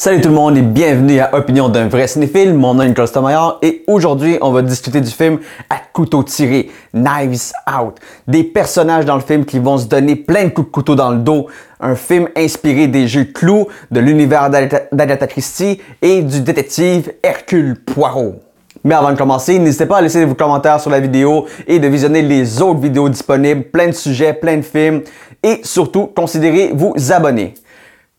Salut 0.00 0.20
tout 0.20 0.28
le 0.28 0.34
monde 0.36 0.56
et 0.56 0.62
bienvenue 0.62 1.18
à 1.18 1.34
Opinion 1.34 1.68
d'un 1.68 1.88
vrai 1.88 2.06
cinéphile. 2.06 2.54
Mon 2.54 2.72
nom 2.72 2.82
est 2.82 2.88
Nicolas 2.88 3.08
Stomaillard 3.08 3.58
et 3.62 3.82
aujourd'hui 3.88 4.38
on 4.40 4.52
va 4.52 4.62
discuter 4.62 5.00
du 5.00 5.10
film 5.10 5.40
à 5.68 5.78
couteau 5.92 6.22
tiré, 6.22 6.70
Knives 6.94 7.50
Out. 7.66 7.96
Des 8.28 8.44
personnages 8.44 9.06
dans 9.06 9.16
le 9.16 9.22
film 9.22 9.44
qui 9.44 9.58
vont 9.58 9.76
se 9.76 9.86
donner 9.86 10.14
plein 10.14 10.44
de 10.44 10.50
coups 10.50 10.68
de 10.68 10.72
couteau 10.72 10.94
dans 10.94 11.10
le 11.10 11.18
dos. 11.18 11.48
Un 11.80 11.96
film 11.96 12.28
inspiré 12.36 12.86
des 12.86 13.08
jeux 13.08 13.24
clous 13.24 13.66
de 13.90 13.98
l'univers 13.98 14.50
d'Agatha 14.50 15.26
Christie 15.26 15.80
et 16.00 16.22
du 16.22 16.42
détective 16.42 17.12
Hercule 17.24 17.74
Poirot. 17.84 18.36
Mais 18.84 18.94
avant 18.94 19.10
de 19.10 19.18
commencer, 19.18 19.58
n'hésitez 19.58 19.86
pas 19.86 19.96
à 19.96 20.00
laisser 20.00 20.24
vos 20.24 20.36
commentaires 20.36 20.80
sur 20.80 20.90
la 20.90 21.00
vidéo 21.00 21.46
et 21.66 21.80
de 21.80 21.88
visionner 21.88 22.22
les 22.22 22.62
autres 22.62 22.78
vidéos 22.78 23.08
disponibles, 23.08 23.64
plein 23.64 23.88
de 23.88 23.92
sujets, 23.92 24.32
plein 24.32 24.58
de 24.58 24.62
films 24.62 25.02
et 25.42 25.60
surtout 25.64 26.06
considérez 26.06 26.70
vous 26.72 26.94
abonner. 27.10 27.54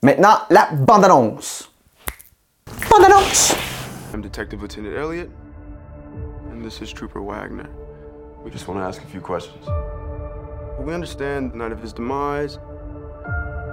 Maintenant, 0.01 0.39
la 0.49 0.67
bande-annonce. 0.73 1.68
Bande-annonce! 2.77 3.55
I'm 4.13 4.21
Detective 4.21 4.61
Lieutenant 4.61 4.95
Elliot, 4.95 5.29
and 6.49 6.63
this 6.63 6.81
is 6.81 6.91
Trooper 6.91 7.21
Wagner. 7.21 7.69
We 8.43 8.51
just 8.51 8.67
want 8.67 8.79
to 8.79 8.83
ask 8.83 9.01
a 9.03 9.07
few 9.07 9.21
questions. 9.21 9.65
We 10.79 10.93
understand 10.93 11.51
the 11.51 11.57
night 11.57 11.71
of 11.71 11.81
his 11.81 11.93
demise, 11.93 12.59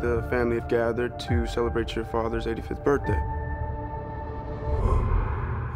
the 0.00 0.26
family 0.30 0.60
had 0.60 0.68
gathered 0.68 1.18
to 1.20 1.46
celebrate 1.46 1.94
your 1.94 2.04
father's 2.06 2.46
85th 2.46 2.84
birthday. 2.84 3.20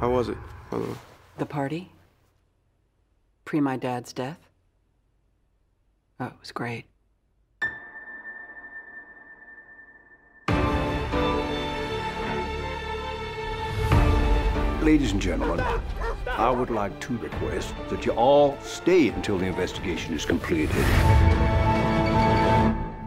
How 0.01 0.11
was 0.11 0.29
it, 0.29 0.39
by 0.71 0.79
the? 0.79 0.97
The 1.39 1.47
party? 1.47 1.93
Pre 3.45 3.61
my 3.61 3.77
dad's 3.77 4.13
death? 4.13 4.49
Oh, 6.19 6.27
it 6.27 6.41
was 6.41 6.53
great. 6.53 6.87
Ladies 14.91 15.13
and 15.13 15.23
gentlemen, 15.23 15.65
I 16.27 16.51
would 16.51 16.69
like 16.69 16.99
to 17.03 17.17
request 17.19 17.77
that 17.91 18.05
you 18.05 18.11
all 18.15 18.59
stay 18.61 19.07
until 19.07 19.39
the 19.39 19.47
investigation 19.47 20.15
is 20.15 20.25
completed. 20.25 20.75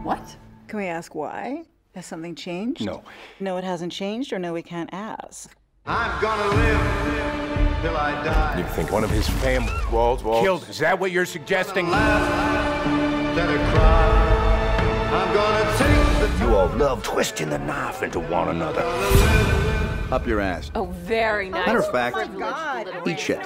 What? 0.02 0.34
Can 0.66 0.78
we 0.78 0.86
ask 0.86 1.14
why? 1.14 1.64
Has 1.94 2.06
something 2.06 2.34
changed? 2.36 2.86
No. 2.86 3.04
No, 3.38 3.58
it 3.58 3.64
hasn't 3.64 3.92
changed, 3.92 4.32
or 4.32 4.38
no, 4.38 4.54
we 4.54 4.62
can't 4.62 4.88
ask. 4.94 5.54
I'm 5.84 6.22
gonna 6.22 6.56
live 6.56 7.82
till 7.82 7.96
I 7.98 8.12
die. 8.24 8.60
You 8.60 8.64
think 8.64 8.90
one 8.90 9.04
of 9.04 9.10
his 9.10 9.28
family 9.28 9.70
Walls, 9.92 10.24
walls. 10.24 10.42
killed? 10.42 10.66
Is 10.70 10.78
that 10.78 10.98
what 10.98 11.12
you're 11.12 11.26
suggesting? 11.26 11.90
Let 11.90 13.50
it 13.50 13.60
cry. 13.74 14.80
I'm 15.12 15.34
gonna 15.34 15.76
take 15.76 16.38
the 16.38 16.46
You 16.46 16.56
all 16.56 16.68
love 16.78 17.02
twisting 17.02 17.50
the 17.50 17.58
knife 17.58 18.02
into 18.02 18.20
one 18.20 18.48
another. 18.48 19.63
Up 20.12 20.26
your 20.26 20.40
ass. 20.40 20.70
Oh, 20.74 20.86
very 20.86 21.48
oh 21.48 21.52
nice. 21.52 21.66
Matter 21.66 21.78
of 21.80 21.90
fact, 21.90 22.16
God. 22.38 22.88
Oh, 22.92 23.08
eat 23.08 23.18
shit. 23.18 23.40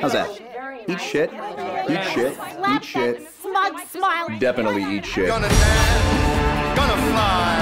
How's 0.00 0.12
that? 0.12 0.30
Eat 0.88 1.00
shit. 1.00 1.32
Eat 1.88 2.04
shit. 2.12 2.38
Eat 2.68 2.84
shit. 2.84 3.28
Smug 3.42 3.80
smile. 3.88 4.28
Definitely 4.38 4.84
eat 4.84 5.04
shit. 5.06 5.26
Gonna 5.28 5.48
dance, 5.48 6.76
gonna 6.76 6.96
fly. 7.10 7.56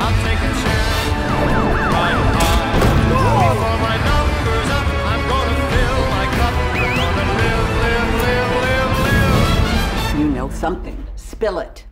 I'll 0.00 0.16
take 0.24 0.38
a 0.38 0.50
chance. 0.62 1.06
Right 1.92 2.16
high. 2.36 2.80
Before 3.12 3.78
my 3.86 3.96
numbers 4.08 4.68
up, 4.72 4.86
I'm 5.12 5.22
gonna 5.28 5.56
fill 5.70 6.00
my 6.16 6.26
cup. 6.38 6.54
Gonna 6.96 7.26
live, 7.38 7.68
live, 7.84 8.10
live, 8.24 8.50
live, 8.64 8.90
live. 10.14 10.18
You 10.18 10.26
know 10.30 10.48
something. 10.50 10.98
Spill 11.14 11.58
it. 11.60 11.84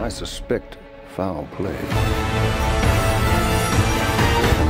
I 0.00 0.08
suspect 0.08 0.78
foul 1.14 1.46
play. 1.52 1.76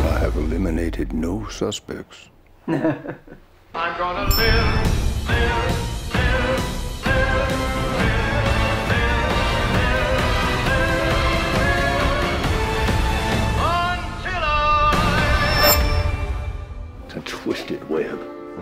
I 0.05 0.19
have 0.21 0.37
eliminated 0.37 1.13
no 1.13 1.47
suspects. 1.49 2.29
I'm 2.67 2.79
gonna 3.75 4.25
live, 4.37 5.29
live, 5.29 6.15
live, 6.15 7.05
live. 7.07 7.49
It's 17.07 17.15
a 17.15 17.21
twisted 17.21 17.89
web. 17.89 18.19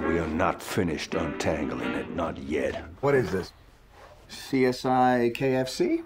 We 0.09 0.19
are 0.19 0.29
not 0.29 0.63
finished 0.63 1.15
untangling 1.15 1.93
it, 1.93 2.15
not 2.15 2.37
yet. 2.39 2.85
What 3.01 3.15
is 3.15 3.31
this? 3.33 3.53
CSI 4.31 5.33
KFC? 5.35 6.05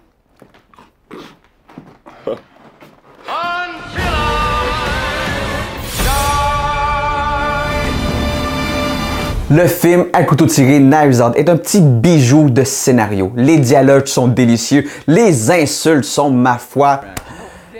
Le 9.53 9.67
film 9.67 10.05
à 10.13 10.23
couteau 10.23 10.45
tiré 10.45 10.79
Knives 10.79 11.21
Out 11.21 11.33
est 11.35 11.49
un 11.49 11.57
petit 11.57 11.81
bijou 11.81 12.49
de 12.49 12.63
scénario. 12.63 13.33
Les 13.35 13.57
dialogues 13.57 14.05
sont 14.05 14.29
délicieux, 14.29 14.87
les 15.07 15.51
insultes 15.51 16.05
sont 16.05 16.29
ma 16.29 16.57
foi 16.57 17.01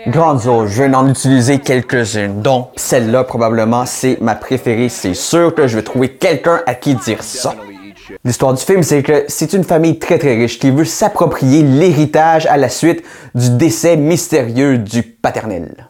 grandioses. 0.06 0.68
Je 0.70 0.82
vais 0.82 0.94
en 0.94 1.08
utiliser 1.08 1.60
quelques-unes, 1.60 2.42
dont 2.42 2.68
celle-là 2.76 3.24
probablement 3.24 3.86
c'est 3.86 4.20
ma 4.20 4.34
préférée. 4.34 4.90
C'est 4.90 5.14
sûr 5.14 5.54
que 5.54 5.66
je 5.66 5.76
vais 5.76 5.82
trouver 5.82 6.10
quelqu'un 6.10 6.60
à 6.66 6.74
qui 6.74 6.94
dire 6.94 7.22
ça. 7.22 7.54
L'histoire 8.22 8.52
du 8.52 8.62
film, 8.62 8.82
c'est 8.82 9.02
que 9.02 9.24
c'est 9.28 9.54
une 9.54 9.64
famille 9.64 9.98
très 9.98 10.18
très 10.18 10.34
riche 10.34 10.58
qui 10.58 10.70
veut 10.70 10.84
s'approprier 10.84 11.62
l'héritage 11.62 12.44
à 12.44 12.58
la 12.58 12.68
suite 12.68 13.02
du 13.34 13.48
décès 13.48 13.96
mystérieux 13.96 14.76
du 14.76 15.02
paternel. 15.02 15.88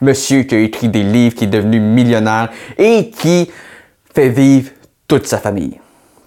Monsieur 0.00 0.44
qui 0.44 0.54
a 0.54 0.60
écrit 0.60 0.88
des 0.88 1.02
livres, 1.02 1.34
qui 1.34 1.44
est 1.44 1.48
devenu 1.48 1.80
millionnaire 1.80 2.50
et 2.78 3.10
qui 3.10 3.50
fait 4.14 4.28
vivre 4.28 4.70
toute 5.08 5.26
sa 5.26 5.38
famille. 5.38 5.80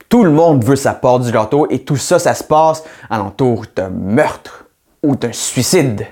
Tout 0.09 0.23
le 0.23 0.31
monde 0.31 0.65
veut 0.65 0.75
sa 0.75 0.93
part 0.93 1.19
du 1.19 1.31
gâteau 1.31 1.67
et 1.69 1.79
tout 1.79 1.95
ça, 1.95 2.19
ça 2.19 2.33
se 2.33 2.43
passe 2.43 2.83
alentour 3.09 3.65
d'un 3.75 3.89
meurtre 3.89 4.65
ou 5.03 5.15
d'un 5.15 5.31
suicide 5.31 6.05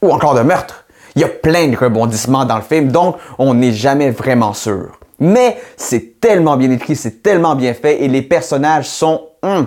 ou 0.00 0.12
encore 0.12 0.34
d'un 0.34 0.44
meurtre. 0.44 0.84
Il 1.16 1.22
y 1.22 1.24
a 1.24 1.28
plein 1.28 1.68
de 1.68 1.76
rebondissements 1.76 2.44
dans 2.44 2.56
le 2.56 2.62
film, 2.62 2.92
donc 2.92 3.16
on 3.38 3.54
n'est 3.54 3.72
jamais 3.72 4.10
vraiment 4.10 4.52
sûr. 4.52 4.98
Mais 5.18 5.60
c'est 5.76 6.20
tellement 6.20 6.56
bien 6.56 6.70
écrit, 6.70 6.96
c'est 6.96 7.22
tellement 7.22 7.54
bien 7.54 7.74
fait 7.74 8.02
et 8.02 8.08
les 8.08 8.22
personnages 8.22 8.88
sont 8.88 9.28
hum, 9.42 9.66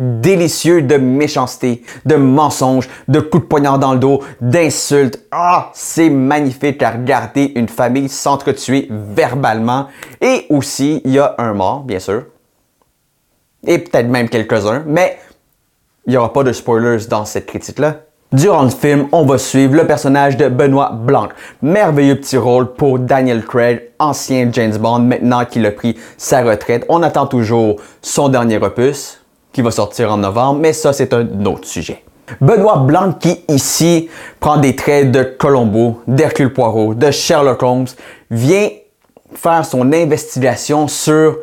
délicieux 0.00 0.82
de 0.82 0.96
méchanceté, 0.96 1.84
de 2.06 2.16
mensonges, 2.16 2.88
de 3.06 3.20
coups 3.20 3.44
de 3.44 3.48
poignard 3.48 3.78
dans 3.78 3.92
le 3.92 4.00
dos, 4.00 4.22
d'insultes. 4.40 5.20
Ah, 5.30 5.70
c'est 5.74 6.10
magnifique 6.10 6.82
à 6.82 6.90
regarder 6.90 7.52
une 7.54 7.68
famille 7.68 8.08
s'entretuer 8.08 8.88
verbalement. 8.90 9.86
Et 10.20 10.46
aussi, 10.48 11.02
il 11.04 11.12
y 11.12 11.18
a 11.18 11.34
un 11.38 11.52
mort, 11.52 11.80
bien 11.80 11.98
sûr. 11.98 12.24
Et 13.66 13.78
peut-être 13.78 14.08
même 14.08 14.28
quelques-uns, 14.28 14.82
mais 14.86 15.18
il 16.06 16.10
n'y 16.10 16.16
aura 16.16 16.32
pas 16.32 16.42
de 16.42 16.52
spoilers 16.52 17.06
dans 17.08 17.26
cette 17.26 17.46
critique-là. 17.46 17.98
Durant 18.32 18.62
le 18.62 18.70
film, 18.70 19.08
on 19.10 19.26
va 19.26 19.38
suivre 19.38 19.74
le 19.74 19.86
personnage 19.86 20.36
de 20.36 20.48
Benoît 20.48 20.92
Blanc. 20.92 21.28
Merveilleux 21.62 22.14
petit 22.14 22.36
rôle 22.36 22.72
pour 22.74 23.00
Daniel 23.00 23.44
Craig, 23.44 23.90
ancien 23.98 24.48
James 24.52 24.76
Bond, 24.78 25.00
maintenant 25.00 25.44
qu'il 25.44 25.66
a 25.66 25.72
pris 25.72 25.98
sa 26.16 26.42
retraite. 26.42 26.86
On 26.88 27.02
attend 27.02 27.26
toujours 27.26 27.76
son 28.02 28.28
dernier 28.28 28.58
opus, 28.58 29.19
qui 29.52 29.62
va 29.62 29.70
sortir 29.70 30.12
en 30.12 30.16
novembre, 30.18 30.60
mais 30.60 30.72
ça, 30.72 30.92
c'est 30.92 31.12
un 31.12 31.44
autre 31.46 31.66
sujet. 31.66 32.04
Benoît 32.40 32.76
Blanc 32.78 33.12
qui 33.18 33.40
ici 33.48 34.08
prend 34.38 34.56
des 34.58 34.76
traits 34.76 35.10
de 35.10 35.22
Colombo, 35.24 36.00
d'Hercule 36.06 36.52
Poirot, 36.52 36.94
de 36.94 37.10
Sherlock 37.10 37.62
Holmes, 37.62 37.86
vient 38.30 38.68
faire 39.34 39.64
son 39.64 39.92
investigation 39.92 40.86
sur 40.86 41.38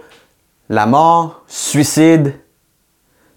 la 0.69 0.85
mort, 0.85 1.41
suicide 1.47 2.33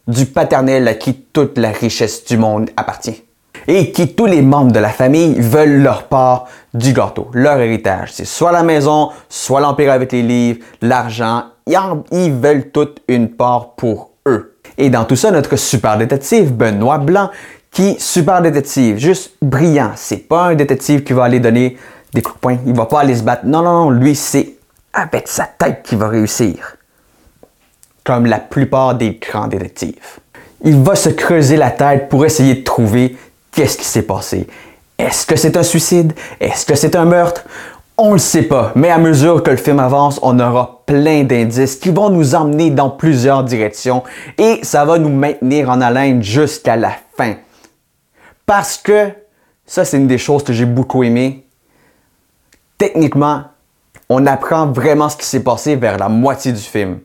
du 0.07 0.27
paternel 0.27 0.87
à 0.89 0.95
qui 0.95 1.15
toute 1.15 1.59
la 1.59 1.71
richesse 1.71 2.25
du 2.25 2.37
monde 2.37 2.71
appartient. 2.77 3.23
Et 3.67 3.93
qui 3.93 4.15
tous 4.15 4.27
les 4.27 4.43
membres 4.43 4.73
de 4.73 4.79
la 4.79 4.89
famille 4.89 5.39
veulent 5.39 5.83
leur 5.83 6.05
part 6.05 6.47
du 6.73 6.93
gâteau, 6.93 7.29
leur 7.35 7.59
héritage. 7.61 8.13
C'est 8.13 8.25
soit 8.25 8.53
la 8.53 8.63
maison, 8.63 9.11
soit 9.29 9.61
l'empire 9.61 9.93
avec 9.93 10.13
les 10.13 10.23
livres, 10.23 10.61
l'argent. 10.81 11.45
Ils 11.67 11.77
en- 11.77 12.05
Ils 12.11 12.33
veulent 12.33 12.71
toute 12.71 13.03
une 13.07 13.29
part 13.29 13.75
pour 13.75 14.11
eux. 14.27 14.50
Et 14.81 14.89
dans 14.89 15.05
tout 15.05 15.15
ça, 15.15 15.31
notre 15.31 15.57
super 15.57 15.99
détective, 15.99 16.55
Benoît 16.55 16.97
Blanc, 16.97 17.31
qui, 17.71 17.97
super 18.01 18.41
détective, 18.41 18.97
juste 18.97 19.33
brillant. 19.43 19.93
C'est 19.95 20.27
pas 20.27 20.47
un 20.47 20.55
détective 20.55 21.03
qui 21.03 21.13
va 21.13 21.25
aller 21.25 21.39
donner 21.39 21.77
des 22.15 22.23
coups 22.23 22.37
de 22.37 22.41
poing. 22.41 22.59
Il 22.67 22.75
va 22.75 22.87
pas 22.87 23.01
aller 23.01 23.15
se 23.15 23.23
battre. 23.23 23.45
Non, 23.45 23.61
non, 23.61 23.85
non. 23.85 23.91
Lui, 23.91 24.17
c'est 24.17 24.55
avec 24.95 25.29
sa 25.29 25.45
tête 25.45 25.83
qu'il 25.83 25.99
va 25.99 26.09
réussir 26.09 26.77
comme 28.05 28.25
la 28.25 28.39
plupart 28.39 28.95
des 28.95 29.21
grands 29.21 29.49
détectives. 29.49 30.19
Il 30.65 30.81
va 30.83 30.95
se 30.95 31.11
creuser 31.11 31.59
la 31.59 31.71
tête 31.71 32.09
pour 32.09 32.25
essayer 32.25 32.55
de 32.55 32.65
trouver 32.65 33.19
qu'est-ce 33.53 33.77
qui 33.77 33.85
s'est 33.85 34.03
passé. 34.03 34.47
Est-ce 34.99 35.27
que 35.27 35.37
c'est 35.37 35.59
un 35.59 35.63
suicide? 35.63 36.15
Est-ce 36.41 36.65
que 36.65 36.75
c'est 36.75 36.97
un 36.97 37.05
meurtre? 37.05 37.45
On 38.03 38.15
le 38.15 38.19
sait 38.19 38.45
pas, 38.45 38.73
mais 38.77 38.89
à 38.89 38.97
mesure 38.97 39.43
que 39.43 39.51
le 39.51 39.59
film 39.59 39.79
avance, 39.79 40.19
on 40.23 40.41
aura 40.41 40.85
plein 40.87 41.23
d'indices 41.23 41.77
qui 41.77 41.91
vont 41.91 42.09
nous 42.09 42.35
emmener 42.35 42.71
dans 42.71 42.89
plusieurs 42.89 43.45
directions 43.45 44.03
et 44.39 44.61
ça 44.63 44.87
va 44.87 44.99
nous 44.99 45.11
maintenir 45.11 45.69
en 45.69 45.83
haleine 45.83 46.23
jusqu'à 46.23 46.77
la 46.77 46.93
fin. 47.15 47.35
Parce 48.47 48.79
que 48.79 49.11
ça, 49.67 49.85
c'est 49.85 49.99
une 49.99 50.07
des 50.07 50.17
choses 50.17 50.43
que 50.43 50.55
j'ai 50.55 50.65
beaucoup 50.65 51.03
aimé. 51.03 51.47
Techniquement, 52.79 53.43
on 54.09 54.25
apprend 54.25 54.69
vraiment 54.69 55.11
ce 55.11 55.19
qui 55.19 55.27
s'est 55.27 55.45
passé 55.45 55.77
vers 55.77 55.99
la 55.99 56.09
moitié 56.09 56.53
du 56.53 56.63
film. 56.63 57.01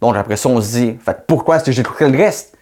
Donc 0.00 0.14
après 0.14 0.36
ça, 0.36 0.50
on 0.50 0.60
se 0.60 0.70
dit, 0.70 0.98
fait, 1.04 1.18
pourquoi 1.26 1.56
est-ce 1.56 1.64
que 1.64 1.72
j'ai 1.72 1.80
écouté 1.80 2.08
le 2.08 2.16
reste? 2.16 2.56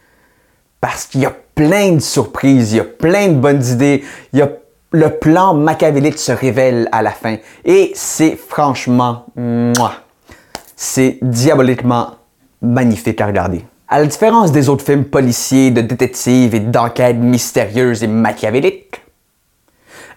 Parce 0.81 1.05
qu'il 1.05 1.21
y 1.21 1.27
a 1.27 1.35
plein 1.55 1.93
de 1.93 2.01
surprises, 2.01 2.73
il 2.73 2.77
y 2.77 2.81
a 2.81 2.85
plein 2.85 3.29
de 3.29 3.35
bonnes 3.35 3.63
idées, 3.63 4.03
il 4.33 4.39
y 4.39 4.43
a 4.43 4.49
le 4.93 5.11
plan 5.11 5.55
machiavélique 5.55 6.19
se 6.19 6.33
révèle 6.33 6.89
à 6.93 7.03
la 7.03 7.11
fin. 7.11 7.37
Et 7.65 7.93
c'est 7.95 8.37
franchement, 8.37 9.27
c'est 10.75 11.19
diaboliquement 11.23 12.11
magnifique 12.63 13.21
à 13.21 13.27
regarder. 13.27 13.65
À 13.89 14.01
la 14.01 14.07
différence 14.07 14.51
des 14.53 14.69
autres 14.69 14.85
films 14.85 15.05
policiers, 15.05 15.71
de 15.71 15.81
détectives 15.81 16.55
et 16.55 16.61
d'enquêtes 16.61 17.17
mystérieuses 17.17 18.03
et 18.03 18.09
machiavéliques, 18.09 19.03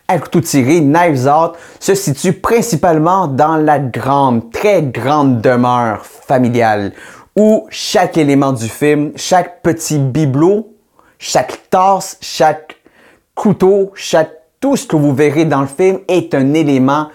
à 0.07 0.17
couteau 0.17 0.41
tiré, 0.41 0.81
Knives 0.81 1.27
Out 1.27 1.51
se 1.79 1.93
situe 1.93 2.33
principalement 2.33 3.27
dans 3.27 3.57
la 3.57 3.77
grande, 3.77 4.51
très 4.51 4.81
grande 4.81 5.39
demeure 5.39 6.03
familiale 6.03 6.93
où 7.35 7.67
chaque 7.69 8.17
élément 8.17 8.51
du 8.51 8.67
film, 8.67 9.11
chaque 9.15 9.61
petit 9.61 9.99
bibelot, 9.99 10.73
chaque 11.19 11.69
tasse, 11.69 12.17
chaque 12.21 12.75
couteau, 13.35 13.91
chaque 13.93 14.38
tout 14.59 14.75
ce 14.75 14.85
que 14.85 14.95
vous 14.95 15.13
verrez 15.13 15.45
dans 15.45 15.61
le 15.61 15.67
film 15.67 15.99
est 16.07 16.33
un 16.33 16.53
élément 16.53 17.07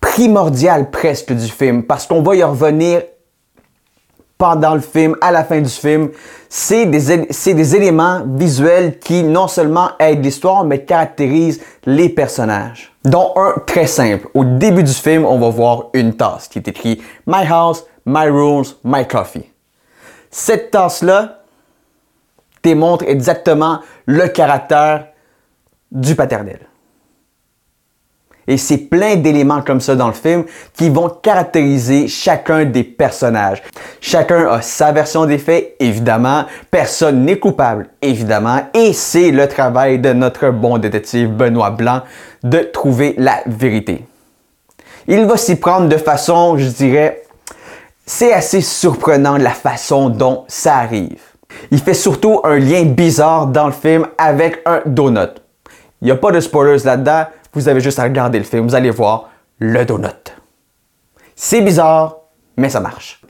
primordial 0.00 0.90
presque 0.90 1.32
du 1.32 1.48
film 1.48 1.84
parce 1.84 2.06
qu'on 2.06 2.22
va 2.22 2.36
y 2.36 2.42
revenir 2.42 3.02
pendant 4.42 4.74
le 4.74 4.80
film, 4.80 5.14
à 5.20 5.30
la 5.30 5.44
fin 5.44 5.60
du 5.60 5.70
film. 5.70 6.10
C'est 6.48 6.86
des, 6.86 7.76
éléments 7.76 8.22
visuels 8.26 8.98
qui 8.98 9.22
non 9.22 9.46
seulement 9.46 9.90
aident 10.00 10.24
l'histoire, 10.24 10.64
mais 10.64 10.84
caractérisent 10.84 11.60
les 11.86 12.08
personnages. 12.08 12.92
Dont 13.04 13.32
un 13.36 13.54
très 13.64 13.86
simple. 13.86 14.26
Au 14.34 14.44
début 14.44 14.82
du 14.82 14.92
film, 14.92 15.24
on 15.24 15.38
va 15.38 15.48
voir 15.48 15.90
une 15.92 16.16
tasse 16.16 16.48
qui 16.48 16.58
est 16.58 16.66
écrit 16.66 17.00
My 17.24 17.46
House, 17.48 17.84
My 18.04 18.28
Rules, 18.28 18.66
My 18.82 19.06
Coffee. 19.06 19.48
Cette 20.28 20.72
tasse-là 20.72 21.42
démontre 22.64 23.04
exactement 23.06 23.78
le 24.06 24.26
caractère 24.26 25.06
du 25.92 26.16
paternel. 26.16 26.58
Et 28.48 28.56
c'est 28.56 28.78
plein 28.78 29.16
d'éléments 29.16 29.62
comme 29.62 29.80
ça 29.80 29.94
dans 29.94 30.08
le 30.08 30.12
film 30.12 30.44
qui 30.76 30.88
vont 30.88 31.08
caractériser 31.08 32.08
chacun 32.08 32.64
des 32.64 32.82
personnages. 32.82 33.62
Chacun 34.00 34.48
a 34.48 34.62
sa 34.62 34.90
version 34.90 35.26
des 35.26 35.38
faits, 35.38 35.76
évidemment. 35.78 36.44
Personne 36.70 37.24
n'est 37.24 37.38
coupable, 37.38 37.88
évidemment. 38.00 38.62
Et 38.74 38.92
c'est 38.92 39.30
le 39.30 39.46
travail 39.46 40.00
de 40.00 40.12
notre 40.12 40.50
bon 40.50 40.78
détective 40.78 41.28
Benoît 41.28 41.70
Blanc 41.70 42.02
de 42.42 42.58
trouver 42.58 43.14
la 43.16 43.42
vérité. 43.46 44.04
Il 45.06 45.24
va 45.24 45.36
s'y 45.36 45.56
prendre 45.56 45.88
de 45.88 45.96
façon, 45.96 46.58
je 46.58 46.68
dirais, 46.68 47.22
c'est 48.04 48.32
assez 48.32 48.60
surprenant 48.60 49.36
la 49.36 49.50
façon 49.50 50.08
dont 50.08 50.44
ça 50.48 50.78
arrive. 50.78 51.20
Il 51.70 51.78
fait 51.78 51.94
surtout 51.94 52.40
un 52.44 52.58
lien 52.58 52.84
bizarre 52.84 53.46
dans 53.46 53.66
le 53.66 53.72
film 53.72 54.06
avec 54.18 54.62
un 54.66 54.80
donut. 54.86 55.41
Il 56.02 56.06
n'y 56.06 56.10
a 56.10 56.16
pas 56.16 56.32
de 56.32 56.40
spoilers 56.40 56.84
là-dedans, 56.84 57.26
vous 57.52 57.68
avez 57.68 57.80
juste 57.80 58.00
à 58.00 58.02
regarder 58.02 58.38
le 58.38 58.44
film, 58.44 58.66
vous 58.66 58.74
allez 58.74 58.90
voir 58.90 59.30
le 59.60 59.84
donut. 59.84 60.34
C'est 61.36 61.60
bizarre, 61.60 62.16
mais 62.56 62.68
ça 62.68 62.80
marche. 62.80 63.20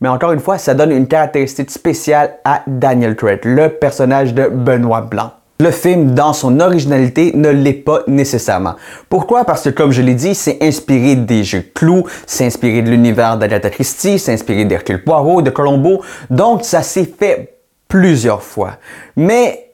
Mais 0.00 0.08
encore 0.08 0.32
une 0.32 0.40
fois, 0.40 0.56
ça 0.56 0.72
donne 0.72 0.92
une 0.92 1.06
caractéristique 1.06 1.70
spéciale 1.70 2.38
à 2.42 2.62
Daniel 2.66 3.16
Craig, 3.16 3.40
le 3.44 3.68
personnage 3.68 4.32
de 4.32 4.48
Benoît 4.48 5.02
Blanc. 5.02 5.32
Le 5.60 5.70
film, 5.70 6.14
dans 6.14 6.32
son 6.32 6.58
originalité, 6.58 7.32
ne 7.34 7.50
l'est 7.50 7.74
pas 7.74 8.00
nécessairement. 8.06 8.76
Pourquoi? 9.10 9.44
Parce 9.44 9.64
que, 9.64 9.68
comme 9.68 9.92
je 9.92 10.00
l'ai 10.00 10.14
dit, 10.14 10.34
c'est 10.34 10.56
inspiré 10.62 11.16
des 11.16 11.44
jeux 11.44 11.64
Clou, 11.74 12.04
c'est 12.26 12.46
inspiré 12.46 12.80
de 12.80 12.88
l'univers 12.88 13.36
d'Agatha 13.36 13.68
Christie, 13.68 14.18
c'est 14.18 14.32
inspiré 14.32 14.64
d'Hercule 14.64 15.04
Poirot, 15.04 15.42
de 15.42 15.50
Colombo. 15.50 16.02
Donc, 16.30 16.64
ça 16.64 16.80
s'est 16.82 17.04
fait 17.04 17.58
plusieurs 17.88 18.42
fois. 18.42 18.78
Mais 19.16 19.71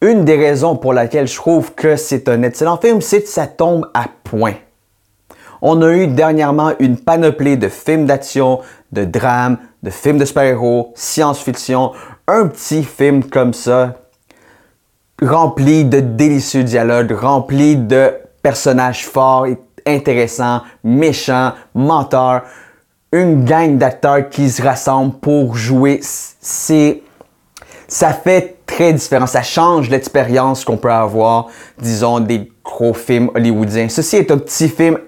une 0.00 0.24
des 0.24 0.36
raisons 0.36 0.76
pour 0.76 0.92
laquelle 0.92 1.26
je 1.26 1.36
trouve 1.36 1.74
que 1.74 1.96
c'est 1.96 2.28
un 2.28 2.42
excellent 2.42 2.76
film, 2.76 3.00
c'est 3.00 3.22
que 3.22 3.28
ça 3.28 3.46
tombe 3.46 3.88
à 3.94 4.06
point. 4.24 4.54
On 5.62 5.80
a 5.82 5.90
eu 5.92 6.06
dernièrement 6.06 6.72
une 6.78 6.98
panoplie 6.98 7.56
de 7.56 7.68
films 7.68 8.06
d'action, 8.06 8.60
de 8.92 9.04
drames, 9.04 9.58
de 9.82 9.90
films 9.90 10.18
de 10.18 10.24
super-héros, 10.24 10.92
science-fiction, 10.94 11.92
un 12.28 12.46
petit 12.48 12.84
film 12.84 13.24
comme 13.24 13.54
ça, 13.54 13.94
rempli 15.22 15.84
de 15.84 16.00
délicieux 16.00 16.62
dialogues, 16.62 17.12
rempli 17.12 17.76
de 17.76 18.12
personnages 18.42 19.06
forts 19.06 19.46
intéressants, 19.86 20.62
méchants, 20.84 21.52
menteurs, 21.74 22.42
une 23.12 23.44
gang 23.44 23.78
d'acteurs 23.78 24.28
qui 24.28 24.50
se 24.50 24.60
rassemblent 24.60 25.18
pour 25.20 25.56
jouer. 25.56 26.00
C'est 26.02 27.02
ça 27.88 28.12
fait 28.12 28.55
très 28.76 28.92
différent. 28.92 29.26
Ça 29.26 29.42
change 29.42 29.88
l'expérience 29.88 30.64
qu'on 30.64 30.76
peut 30.76 30.92
avoir, 30.92 31.46
disons, 31.80 32.20
des 32.20 32.52
gros 32.62 32.92
films 32.92 33.30
hollywoodiens. 33.34 33.88
Ceci 33.88 34.16
est 34.16 34.30
un 34.30 34.36
petit 34.36 34.68
film 34.68 34.98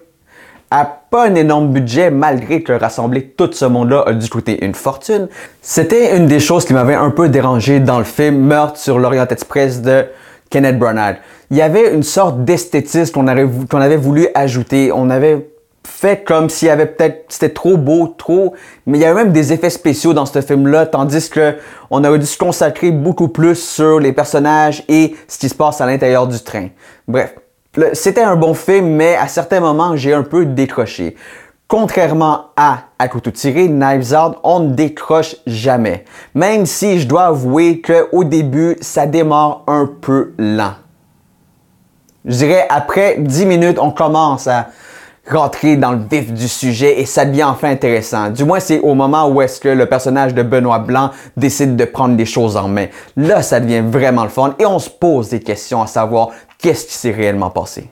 à 0.70 0.84
pas 1.10 1.26
un 1.26 1.34
énorme 1.34 1.68
budget, 1.72 2.10
malgré 2.10 2.62
que 2.62 2.72
rassembler 2.72 3.24
tout 3.28 3.50
ce 3.52 3.66
monde-là 3.66 4.04
a 4.06 4.12
dû 4.14 4.28
coûter 4.28 4.64
une 4.64 4.74
fortune. 4.74 5.28
C'était 5.60 6.16
une 6.16 6.26
des 6.26 6.40
choses 6.40 6.64
qui 6.64 6.72
m'avait 6.72 6.94
un 6.94 7.10
peu 7.10 7.28
dérangé 7.28 7.78
dans 7.80 7.98
le 7.98 8.04
film 8.04 8.38
Meurtre 8.38 8.78
sur 8.78 8.98
l'Orient 8.98 9.26
Express 9.26 9.82
de 9.82 10.06
Kenneth 10.50 10.78
Branagh. 10.78 11.18
Il 11.50 11.56
y 11.58 11.62
avait 11.62 11.94
une 11.94 12.02
sorte 12.02 12.44
d'esthétisme 12.44 13.12
qu'on 13.12 13.26
avait, 13.26 13.46
qu'on 13.70 13.80
avait 13.80 13.96
voulu 13.96 14.28
ajouter. 14.34 14.92
On 14.94 15.10
avait 15.10 15.46
fait 15.88 16.24
comme 16.24 16.48
s'il 16.50 16.68
y 16.68 16.70
avait 16.70 16.86
peut-être 16.86 17.24
c'était 17.28 17.48
trop 17.48 17.76
beau, 17.76 18.14
trop, 18.16 18.54
mais 18.86 18.98
il 18.98 19.00
y 19.00 19.04
avait 19.04 19.24
même 19.24 19.32
des 19.32 19.52
effets 19.52 19.70
spéciaux 19.70 20.12
dans 20.12 20.26
ce 20.26 20.40
film-là, 20.40 20.86
tandis 20.86 21.28
que 21.28 21.56
on 21.90 22.04
aurait 22.04 22.18
dû 22.18 22.26
se 22.26 22.38
consacrer 22.38 22.90
beaucoup 22.92 23.28
plus 23.28 23.56
sur 23.56 23.98
les 23.98 24.12
personnages 24.12 24.84
et 24.88 25.16
ce 25.26 25.38
qui 25.38 25.48
se 25.48 25.54
passe 25.54 25.80
à 25.80 25.86
l'intérieur 25.86 26.28
du 26.28 26.38
train. 26.40 26.68
Bref, 27.08 27.34
c'était 27.94 28.22
un 28.22 28.36
bon 28.36 28.54
film, 28.54 28.86
mais 28.88 29.16
à 29.16 29.26
certains 29.28 29.60
moments 29.60 29.96
j'ai 29.96 30.14
un 30.14 30.22
peu 30.22 30.46
décroché. 30.46 31.16
Contrairement 31.66 32.46
à 32.56 32.84
À 32.98 33.08
couteau 33.08 33.30
tiré, 33.30 33.68
Knives 33.68 34.14
Out, 34.14 34.38
on 34.42 34.60
ne 34.60 34.74
décroche 34.74 35.36
jamais. 35.46 36.04
Même 36.34 36.64
si 36.64 36.98
je 36.98 37.06
dois 37.06 37.26
avouer 37.26 37.82
qu'au 37.82 38.24
début, 38.24 38.76
ça 38.80 39.06
démarre 39.06 39.62
un 39.66 39.86
peu 39.86 40.32
lent. 40.38 40.74
Je 42.24 42.36
dirais 42.36 42.66
après 42.70 43.16
10 43.18 43.46
minutes, 43.46 43.78
on 43.78 43.90
commence 43.90 44.46
à 44.46 44.68
rentrer 45.28 45.76
dans 45.76 45.92
le 45.92 46.00
vif 46.10 46.32
du 46.32 46.48
sujet 46.48 47.00
et 47.00 47.06
ça 47.06 47.24
devient 47.24 47.44
enfin 47.44 47.70
intéressant. 47.70 48.30
Du 48.30 48.44
moins, 48.44 48.60
c'est 48.60 48.80
au 48.80 48.94
moment 48.94 49.28
où 49.28 49.42
est-ce 49.42 49.60
que 49.60 49.68
le 49.68 49.86
personnage 49.86 50.34
de 50.34 50.42
Benoît 50.42 50.78
Blanc 50.78 51.10
décide 51.36 51.76
de 51.76 51.84
prendre 51.84 52.16
les 52.16 52.24
choses 52.24 52.56
en 52.56 52.68
main. 52.68 52.86
Là, 53.16 53.42
ça 53.42 53.60
devient 53.60 53.82
vraiment 53.84 54.24
le 54.24 54.30
fun 54.30 54.54
et 54.58 54.66
on 54.66 54.78
se 54.78 54.90
pose 54.90 55.28
des 55.28 55.40
questions 55.40 55.82
à 55.82 55.86
savoir 55.86 56.30
qu'est-ce 56.58 56.86
qui 56.86 56.94
s'est 56.94 57.12
réellement 57.12 57.50
passé. 57.50 57.90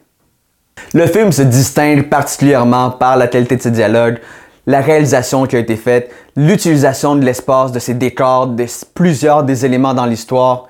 Le 0.95 1.07
film 1.07 1.33
se 1.33 1.43
distingue 1.43 2.09
particulièrement 2.09 2.91
par 2.91 3.17
la 3.17 3.29
qualité 3.29 3.57
de 3.57 3.63
ses 3.63 3.71
dialogues, 3.71 4.19
la 4.67 4.81
réalisation 4.81 5.47
qui 5.47 5.57
a 5.57 5.59
été 5.59 5.77
faite, 5.77 6.11
l'utilisation 6.37 7.17
de 7.17 7.25
l'espace, 7.25 7.73
de 7.73 7.79
ses 7.79 7.95
décors, 7.95 8.49
de 8.49 8.67
plusieurs 8.95 9.45
des 9.45 9.65
éléments 9.65 9.95
dans 9.95 10.07
l'histoire, 10.07 10.67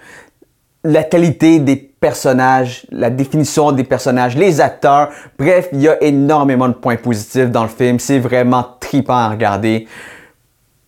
la 0.85 1.03
qualité 1.03 1.59
des 1.59 1.91
personnages, 2.07 2.87
la 2.93 3.11
définition 3.11 3.73
des 3.73 3.83
personnages, 3.83 4.37
les 4.37 4.61
acteurs. 4.61 5.09
Bref, 5.37 5.69
il 5.73 5.81
y 5.83 5.89
a 5.89 6.01
énormément 6.05 6.69
de 6.69 6.75
points 6.75 6.95
positifs 6.95 7.51
dans 7.51 7.65
le 7.65 7.69
film. 7.69 7.99
C'est 7.99 8.21
vraiment 8.21 8.65
tripant 8.79 9.17
à 9.17 9.29
regarder. 9.29 9.89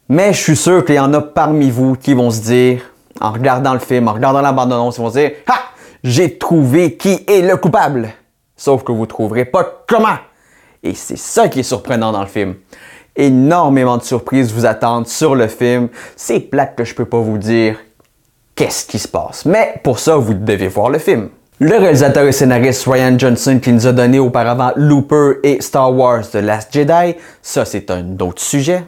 Mais 0.09 0.33
je 0.33 0.41
suis 0.41 0.57
sûr 0.57 0.85
qu'il 0.85 0.95
y 0.95 1.01
en 1.01 1.13
a 1.13 1.21
parmi 1.21 1.71
vous 1.71 1.97
qui 1.97 2.15
vont 2.15 2.31
se 2.31 2.41
dire, 2.43 2.83
en 3.21 3.33
regardant 3.33 3.73
le 3.73 3.81
film, 3.81 4.07
en 4.07 4.13
regardant 4.13 4.41
la 4.41 4.53
bande-annonce, 4.53 4.97
ils 4.99 5.01
vont 5.01 5.11
se 5.11 5.19
dire 5.19 5.33
Ha! 5.49 5.59
J'ai 6.05 6.39
trouvé 6.39 6.97
qui 6.97 7.25
est 7.27 7.43
le 7.43 7.57
coupable! 7.57 8.11
Sauf 8.57 8.85
que 8.85 8.93
vous 8.93 9.01
ne 9.01 9.07
trouverez 9.07 9.45
pas 9.45 9.83
comment! 9.89 10.19
Et 10.85 10.95
c'est 10.95 11.19
ça 11.19 11.49
qui 11.49 11.61
est 11.61 11.65
surprenant 11.65 12.13
dans 12.13 12.21
le 12.21 12.29
film. 12.29 12.55
Énormément 13.17 13.97
de 13.97 14.05
surprises 14.05 14.53
vous 14.53 14.67
attendent 14.67 15.09
sur 15.09 15.35
le 15.35 15.49
film. 15.49 15.89
C'est 16.15 16.39
plate 16.39 16.77
que 16.77 16.85
je 16.85 16.95
peux 16.95 17.07
pas 17.07 17.19
vous 17.19 17.39
dire 17.39 17.77
qu'est-ce 18.59 18.87
qui 18.87 18.99
se 18.99 19.07
passe. 19.07 19.45
Mais 19.45 19.75
pour 19.85 20.01
ça, 20.01 20.17
vous 20.17 20.35
devez 20.35 20.67
voir 20.67 20.91
le 20.91 20.99
film. 20.99 21.29
Le 21.61 21.77
réalisateur 21.77 22.25
et 22.25 22.33
scénariste 22.33 22.85
Ryan 22.87 23.17
Johnson 23.17 23.61
qui 23.63 23.73
nous 23.73 23.87
a 23.87 23.93
donné 23.93 24.19
auparavant 24.19 24.73
Looper 24.75 25.39
et 25.45 25.61
Star 25.61 25.95
Wars 25.95 26.29
The 26.29 26.37
Last 26.37 26.73
Jedi, 26.73 27.17
ça 27.43 27.65
c'est 27.65 27.91
un 27.91 28.17
autre 28.21 28.41
sujet, 28.41 28.85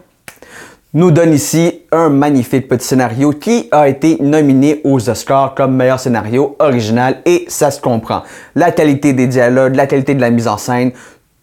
nous 0.94 1.10
donne 1.10 1.32
ici 1.32 1.82
un 1.90 2.08
magnifique 2.10 2.68
petit 2.68 2.86
scénario 2.86 3.32
qui 3.32 3.68
a 3.72 3.88
été 3.88 4.18
nominé 4.20 4.80
aux 4.84 5.10
Oscars 5.10 5.54
comme 5.56 5.74
meilleur 5.74 5.98
scénario 5.98 6.54
original 6.60 7.22
et 7.24 7.44
ça 7.48 7.72
se 7.72 7.80
comprend. 7.80 8.22
La 8.54 8.70
qualité 8.70 9.12
des 9.12 9.26
dialogues, 9.26 9.74
la 9.74 9.88
qualité 9.88 10.14
de 10.14 10.20
la 10.20 10.30
mise 10.30 10.46
en 10.46 10.56
scène, 10.58 10.92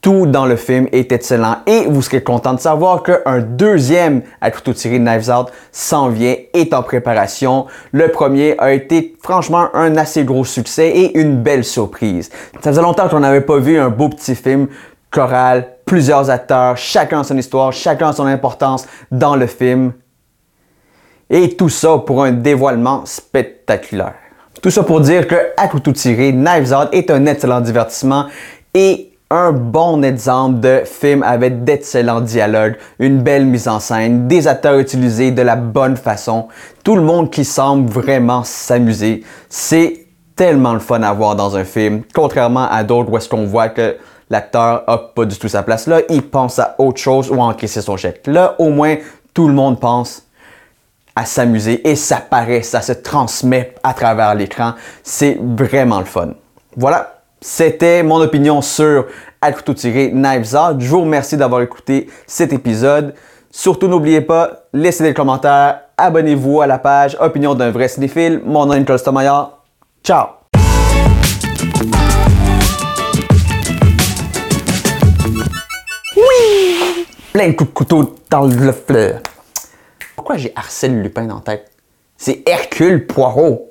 Tout 0.01 0.27
dans 0.27 0.45
le 0.45 0.55
film 0.55 0.87
est 0.91 1.11
excellent 1.11 1.57
et 1.65 1.85
vous 1.87 2.01
serez 2.01 2.21
content 2.21 2.53
de 2.53 2.59
savoir 2.59 3.01
qu'un 3.01 3.39
deuxième 3.39 4.21
à 4.41 4.51
couteau 4.51 4.73
tiré 4.73 4.99
Knives 4.99 5.29
Out 5.29 5.47
s'en 5.71 6.09
vient, 6.09 6.35
est 6.53 6.73
en 6.73 6.83
préparation. 6.83 7.65
Le 7.91 8.09
premier 8.09 8.55
a 8.59 8.73
été 8.73 9.15
franchement 9.21 9.69
un 9.73 9.97
assez 9.97 10.23
gros 10.23 10.45
succès 10.45 10.89
et 10.89 11.19
une 11.19 11.41
belle 11.41 11.63
surprise. 11.63 12.29
Ça 12.61 12.69
faisait 12.69 12.81
longtemps 12.81 13.09
qu'on 13.09 13.21
n'avait 13.21 13.41
pas 13.41 13.57
vu 13.57 13.79
un 13.79 13.89
beau 13.89 14.09
petit 14.09 14.35
film 14.35 14.67
choral, 15.09 15.67
plusieurs 15.85 16.29
acteurs, 16.29 16.77
chacun 16.77 17.23
son 17.23 17.37
histoire, 17.37 17.73
chacun 17.73 18.13
son 18.13 18.27
importance 18.27 18.87
dans 19.11 19.35
le 19.35 19.47
film. 19.47 19.93
Et 21.29 21.55
tout 21.55 21.69
ça 21.69 21.97
pour 21.97 22.23
un 22.23 22.31
dévoilement 22.31 23.05
spectaculaire. 23.05 24.15
Tout 24.61 24.69
ça 24.69 24.83
pour 24.83 25.01
dire 25.01 25.27
que 25.27 25.35
À 25.57 25.67
couteau 25.67 25.91
tiré, 25.91 26.31
Knives 26.31 26.73
Out 26.73 26.89
est 26.91 27.09
un 27.09 27.25
excellent 27.25 27.61
divertissement 27.61 28.25
et 28.73 29.16
un 29.29 29.51
bon 29.51 30.03
exemple 30.03 30.61
de 30.61 30.83
film 30.85 31.21
avec 31.23 31.63
d'excellents 31.63 32.21
dialogues, 32.21 32.77
une 32.99 33.21
belle 33.21 33.45
mise 33.45 33.67
en 33.67 33.79
scène, 33.79 34.27
des 34.27 34.47
acteurs 34.47 34.79
utilisés 34.79 35.31
de 35.31 35.41
la 35.41 35.55
bonne 35.57 35.97
façon, 35.97 36.47
tout 36.83 36.95
le 36.95 37.01
monde 37.01 37.29
qui 37.29 37.43
semble 37.43 37.89
vraiment 37.89 38.43
s'amuser. 38.43 39.23
C'est 39.49 40.05
tellement 40.35 40.73
le 40.73 40.79
fun 40.79 41.01
à 41.03 41.11
voir 41.13 41.35
dans 41.35 41.57
un 41.57 41.65
film, 41.65 42.03
contrairement 42.13 42.69
à 42.69 42.83
d'autres 42.83 43.11
où 43.11 43.17
est-ce 43.17 43.27
qu'on 43.27 43.45
voit 43.45 43.69
que 43.69 43.97
l'acteur 44.29 44.83
a 44.87 44.97
pas 45.13 45.25
du 45.25 45.37
tout 45.37 45.49
sa 45.49 45.63
place 45.63 45.87
là, 45.87 46.01
il 46.09 46.21
pense 46.21 46.59
à 46.59 46.75
autre 46.77 46.99
chose 46.99 47.29
ou 47.29 47.41
à 47.41 47.45
encaisser 47.45 47.81
son 47.81 47.97
chèque. 47.97 48.27
Là, 48.27 48.55
au 48.59 48.69
moins, 48.69 48.95
tout 49.33 49.47
le 49.47 49.53
monde 49.53 49.79
pense 49.79 50.23
à 51.15 51.25
s'amuser 51.25 51.87
et 51.89 51.95
ça 51.95 52.17
paraît, 52.17 52.61
ça 52.61 52.81
se 52.81 52.93
transmet 52.93 53.73
à 53.83 53.93
travers 53.93 54.35
l'écran. 54.35 54.73
C'est 55.03 55.37
vraiment 55.41 55.99
le 55.99 56.05
fun. 56.05 56.29
Voilà, 56.75 57.16
c'était 57.47 58.03
mon 58.03 58.17
opinion 58.17 58.61
sur 58.61 59.05
À 59.41 59.53
couteau 59.53 59.73
tiré 59.73 60.11
Knives. 60.11 60.53
Je 60.79 60.89
vous 60.89 61.01
remercie 61.01 61.37
d'avoir 61.37 61.61
écouté 61.61 62.09
cet 62.27 62.51
épisode. 62.51 63.15
Surtout, 63.49 63.87
n'oubliez 63.87 64.19
pas, 64.19 64.65
laissez 64.73 65.01
des 65.01 65.13
commentaires, 65.13 65.79
abonnez-vous 65.97 66.59
à 66.59 66.67
la 66.67 66.77
page 66.77 67.15
Opinion 67.21 67.55
d'un 67.55 67.71
vrai 67.71 67.87
cinéphile. 67.87 68.41
Mon 68.45 68.65
nom 68.65 68.73
est 68.73 68.79
Nicolas 68.79 68.97
Stomaillard. 68.97 69.63
Ciao! 70.03 70.27
Oui! 76.17 77.05
Plein 77.31 77.47
de 77.47 77.53
coups 77.53 77.69
de 77.69 77.73
couteau 77.73 78.15
dans 78.29 78.45
le 78.45 78.73
fleur. 78.73 79.21
Pourquoi 80.17 80.35
j'ai 80.35 80.51
Arsène 80.53 81.01
Lupin 81.01 81.23
dans 81.23 81.39
tête? 81.39 81.71
C'est 82.17 82.43
Hercule 82.45 83.07
Poirot. 83.07 83.66